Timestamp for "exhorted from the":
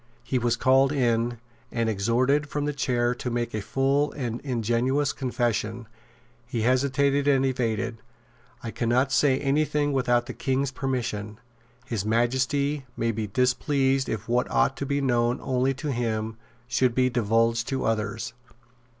1.87-2.73